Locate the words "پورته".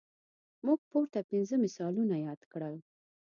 0.89-1.19